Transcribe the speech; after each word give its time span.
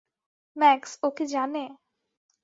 Max 0.55 0.91
ও 1.03 1.07
কি 1.15 1.25
জানে? 1.33 1.65